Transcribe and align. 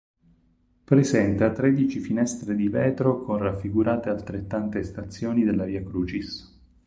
Presenta 0.83 1.51
tredici 1.51 1.99
finestre 1.99 2.55
di 2.55 2.69
vetro 2.69 3.19
con 3.21 3.37
raffigurate 3.37 4.09
altrettante 4.09 4.81
stazioni 4.81 5.43
della 5.43 5.65
Via 5.65 5.83
Crucis. 5.83 6.59